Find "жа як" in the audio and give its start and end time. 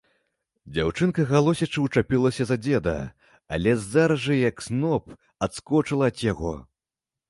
4.27-4.69